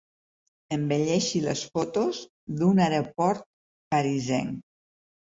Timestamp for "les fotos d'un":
1.43-2.81